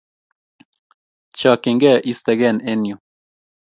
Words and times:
Chakchin 1.37 1.77
ke 1.81 1.91
istegen 2.11 2.57
eng' 2.71 2.87
yu. 2.89 2.95